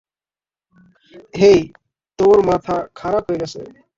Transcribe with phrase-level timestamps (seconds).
[1.33, 1.59] হেই,
[2.19, 3.61] তোর মাথা খারাপ হয়ে গেছে?